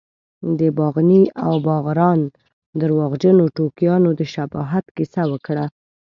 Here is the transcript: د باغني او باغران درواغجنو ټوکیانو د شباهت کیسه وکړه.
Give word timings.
د 0.59 0.61
باغني 0.77 1.23
او 1.45 1.53
باغران 1.67 2.19
درواغجنو 2.79 3.43
ټوکیانو 3.55 4.09
د 4.19 4.21
شباهت 4.33 4.85
کیسه 4.95 5.23
وکړه. 5.31 5.65